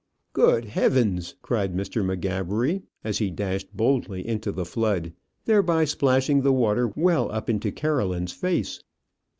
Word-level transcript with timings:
"Good 0.33 0.65
heavens!" 0.65 1.35
cried 1.43 1.75
Mr. 1.75 2.03
M'Gabbery, 2.03 2.81
as 3.03 3.19
he 3.19 3.29
dashed 3.29 3.77
boldly 3.77 4.27
into 4.27 4.51
the 4.51 4.65
flood, 4.65 5.13
thereby 5.45 5.85
splashing 5.85 6.41
the 6.41 6.51
water 6.51 6.87
well 6.95 7.31
up 7.31 7.51
into 7.51 7.71
Caroline's 7.71 8.33
face. 8.33 8.81